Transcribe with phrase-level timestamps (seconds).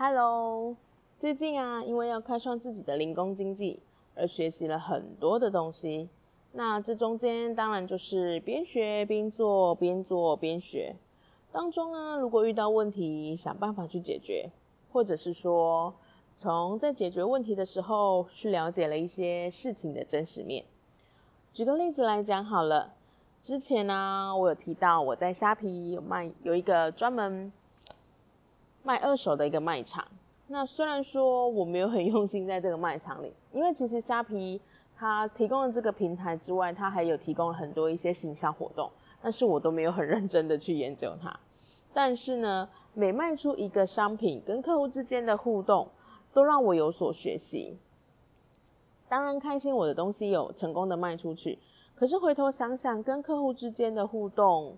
[0.00, 0.76] Hello，
[1.18, 3.82] 最近啊，因为要开创自己的零工经济，
[4.14, 6.08] 而学习了很多的东西。
[6.52, 10.94] 那这中间当然就是边学边做，边做边学。
[11.50, 14.48] 当中呢，如果遇到问题，想办法去解决，
[14.92, 15.92] 或者是说，
[16.36, 20.64] 从在解决问题的时候，去了解了一些事情的真实面。
[21.52, 22.94] 举个例子来讲好了，
[23.42, 27.50] 之前呢，我有提到我在虾皮有卖有一个专门。
[28.82, 30.06] 卖二手的一个卖场，
[30.46, 34.60] 那虽然说我没有很用心在这个卖场里，因为其实虾皮
[34.96, 41.38] 它提供了这个平台之外，它还有提供了很多一些行销活动，但是我都没有很认真的去研究它。
[41.92, 45.88] 但是呢，每卖出一个商品，跟客户之间的互动，
[46.32, 47.76] 都让我有所学习。
[49.08, 51.58] 当然开心我的东西有成功的卖出去，
[51.94, 54.76] 可是回头想想，跟客户之间的互动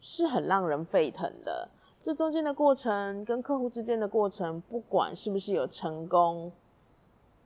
[0.00, 1.68] 是很让人沸腾的。
[2.04, 6.50] 这中间的过程跟客户之间的过程，不管是不是有成功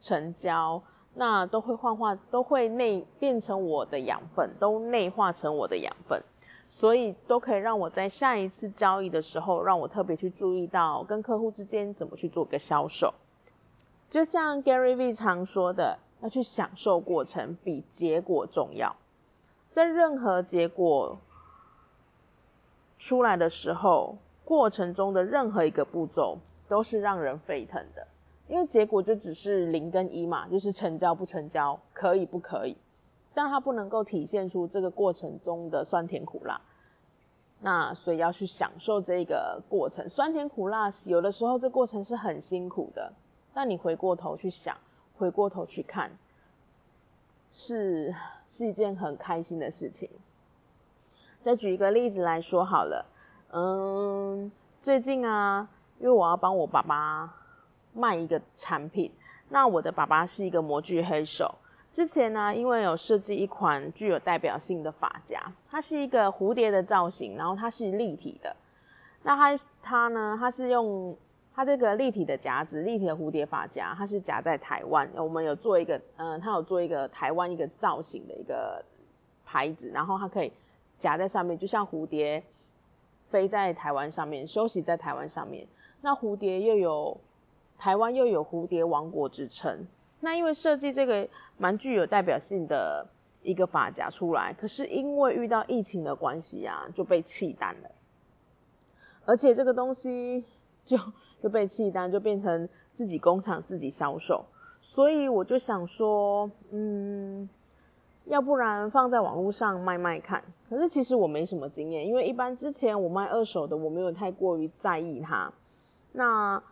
[0.00, 0.82] 成交，
[1.16, 6.18] 那都会幻化，都会内变成我的养分，都内化成我的养分，
[6.70, 13.12] 所以都可以让我在下一次交易的时候，让我特别去注意到跟客户之间怎么去做个销售。
[14.08, 18.96] 就像 Gary V 常说的，要去享受过程比结果重要，
[19.70, 21.18] 在任何结果
[22.96, 24.16] 出来的时候。
[24.48, 28.06] 过程中的任何一个步骤都是让人沸腾的，
[28.48, 32.74] 因为结果就只是零跟一嘛，就是成交不成交，可以不可以，
[33.34, 36.58] 但它不能够体现出这个过程中的酸甜苦辣。
[37.60, 43.12] 那所以要去享受这个过程，酸甜苦辣，有的时候这过程是很辛苦的，
[43.52, 44.74] 但你回过头去想，
[45.18, 46.10] 回过头去看，
[47.50, 48.14] 是
[48.46, 50.08] 是一件很开心的事情。
[51.42, 53.04] 再举一个例子来说好了。
[53.50, 55.66] 嗯，最近啊，
[55.98, 57.34] 因为我要帮我爸爸
[57.94, 59.10] 卖一个产品，
[59.48, 61.54] 那我的爸爸是一个模具黑手。
[61.90, 68.54] 之前呢，因为有设计一款具有代表性的发夹，它是一个蝴蝶的造型，然后它是立体的。
[69.22, 71.16] 那它它呢，它是用
[71.54, 75.08] 它这个立体的夹子，立体的蝴蝶发夹，它是夹在台湾。
[75.16, 78.84] 我们有做一个，嗯，它有做一个台湾一个造型的一个
[79.46, 80.52] 牌子，然后它可以
[80.98, 82.44] 夹在上面，就像蝴蝶。
[83.30, 85.66] 飞在台湾上面，休息在台湾上面。
[86.00, 87.16] 那蝴蝶又有
[87.76, 89.86] 台湾又有蝴蝶王国之称。
[90.20, 93.06] 那因为设计这个蛮具有代表性的
[93.42, 97.90] 一个发夹出来，可是因为遇到疫情的关系啊，就被弃单了。
[99.24, 100.44] 而且这个东西
[100.84, 100.96] 就
[101.42, 104.44] 就被弃单，就变成自己工厂自己销售。
[104.80, 107.48] 所以我就想说，嗯。
[108.28, 115.50] 要不然放在网络上卖卖看，可是其实我没什么经验，因为一般之前我卖二手的，我没有太过于在意它。
[116.12, 116.62] 那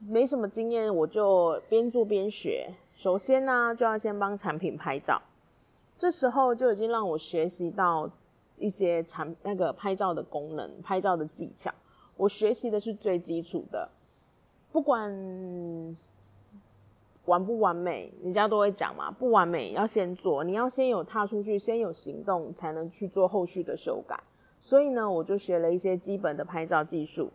[0.00, 2.74] 没什么经验，我就边做边学。
[2.96, 5.22] 首先呢，就要先帮产品拍照，
[5.96, 8.10] 这时候就已经让我学习到
[8.56, 11.70] 一些产那个拍照的功能、拍照的技巧。
[12.16, 13.88] 我学习的是最基础的，
[14.72, 15.12] 不管。
[17.26, 24.22] 完不完美，人家都会讲嘛，不完美要先做，你要先有踏出去，先有行动，才能去做后续的修改。
[24.60, 27.30] 所以呢，我就学了一些基本的拍照技术。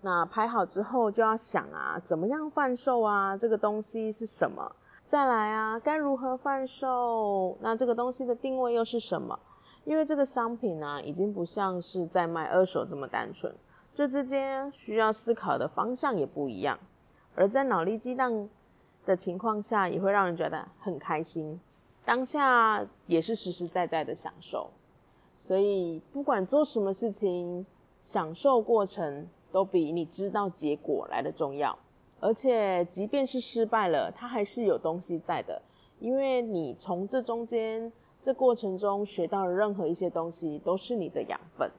[0.00, 3.36] 那拍好之后，就要想啊，怎么样贩售啊？
[3.36, 4.70] 这个东西是什么？
[5.02, 7.56] 再来啊，该如何贩售？
[7.60, 9.38] 那这个东西的定位又是什么？
[9.84, 13.54] 因为这个商品呢，已经不像是在卖二手这么单纯，
[13.94, 16.78] 这之间需要思考的方向也不一样。
[17.34, 18.48] 而在脑力激荡
[19.04, 21.60] 的情况下，也会让人觉得很开心，
[22.04, 24.70] 当下也是实实在在的享受。
[25.36, 27.66] 所以，不管做什么事情，
[28.00, 31.76] 享受过程都比你知道结果来的重要。
[32.20, 35.60] 而且，即便是失败了，它还是有东西在的，
[35.98, 37.92] 因为你从这中间、
[38.22, 41.70] 这过程中学到的任何一些东西，都是你的养分。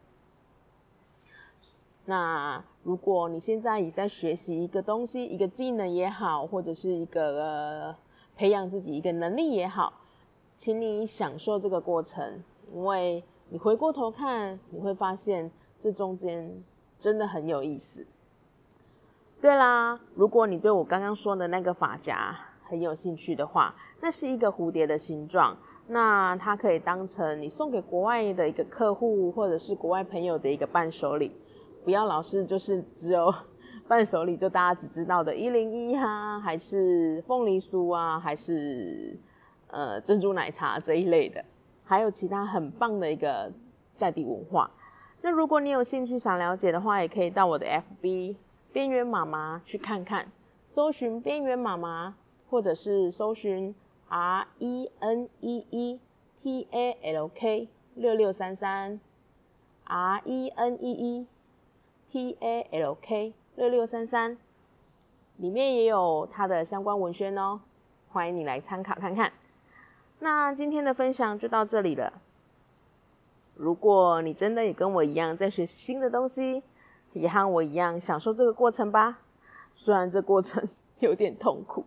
[2.07, 7.95] 那如果你现在也在学习一个东西，一个技能也好，或者是一个呃
[8.35, 9.91] 培养自己一个能力也好，
[10.55, 15.49] 请你享受这个过程，因为你回过头看，你会发现
[15.79, 16.63] 这中间
[16.99, 18.05] 真的很有意思。
[19.41, 31.31] 对啦，如果你对我刚刚说的那个发夹很有兴趣的话，那是一个蝴蝶的形状，那它可以当成你送给国外的一个客户或者是国外朋友的一个伴手礼。
[31.85, 33.33] 不要老是就是只有
[33.87, 39.15] 伴手礼，就大家只知道的一零一哈，还是凤梨酥啊，还是
[39.67, 41.45] 呃珍珠奶茶这一类的，
[41.83, 43.51] 还有其他很棒的一个
[43.89, 44.69] 在地文化。
[45.21, 47.65] 那如果你有兴趣想了解的话，也可以到我的
[48.01, 48.35] FB。
[48.73, 50.29] 边缘妈妈去看看，
[50.67, 52.13] 搜寻边缘妈妈，
[52.49, 53.73] 或者是搜寻
[54.09, 55.99] R E N E E
[56.41, 58.99] T A L K 六六三三
[59.85, 61.27] R E N E E
[62.15, 64.37] T A L K 六六三三，
[65.35, 67.59] 里面也有它的相关文宣哦，
[68.07, 69.33] 欢迎你来参考看看。
[70.19, 72.13] 那今天的分享就到这里了。
[73.57, 76.63] 如果你真的也跟我一样在学习新的东西，
[77.11, 79.19] 也和我一样享受这个过程吧，
[79.75, 80.65] 虽然这过程
[80.99, 81.83] 有点痛苦，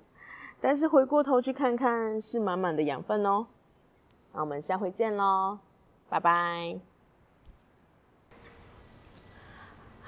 [0.60, 3.46] 但是回过头去看看，是满满的养分哦。
[4.34, 5.60] 那我们下回见喽，
[6.10, 6.87] 拜拜。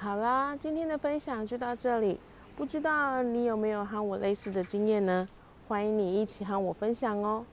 [0.03, 2.19] 好啦，今天的分享就到这里，
[2.57, 5.29] 不知道你有没有和我类似的经验呢？
[5.67, 7.45] 欢迎你一起和我分享哦。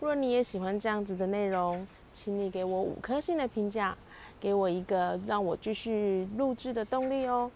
[0.00, 3.96] 若你也喜欢这样子的内容，请你给我五颗星的评价。
[4.40, 7.48] 给我一个让我继续录制的动力哦。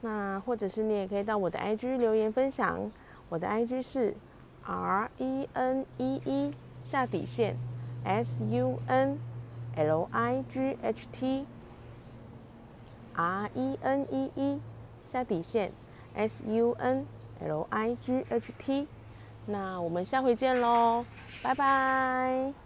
[0.00, 2.90] 那或者是你也可以到我的 IG 留言分享，
[3.28, 4.12] 我的 IG 是
[4.64, 6.52] R E N E E
[6.82, 7.54] 下底线
[8.02, 9.16] S U N
[9.76, 11.46] L I G H T
[13.16, 14.60] R E N E E
[15.02, 15.72] 下底线
[16.14, 17.06] S U N
[17.40, 18.86] L I G H T。
[19.46, 21.04] 那我们下回见喽，
[21.42, 22.65] 拜拜。